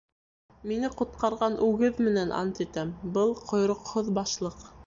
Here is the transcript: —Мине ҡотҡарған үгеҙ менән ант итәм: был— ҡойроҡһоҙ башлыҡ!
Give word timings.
—Мине 0.71 0.89
ҡотҡарған 1.01 1.59
үгеҙ 1.67 2.01
менән 2.07 2.35
ант 2.39 2.65
итәм: 2.69 2.97
был— 3.19 3.37
ҡойроҡһоҙ 3.53 4.15
башлыҡ! 4.21 4.69